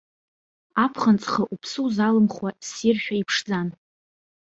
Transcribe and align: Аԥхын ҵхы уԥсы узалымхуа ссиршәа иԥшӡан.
Аԥхын 0.83 1.17
ҵхы 1.21 1.43
уԥсы 1.53 1.79
узалымхуа 1.85 2.49
ссиршәа 2.67 3.15
иԥшӡан. 3.21 3.67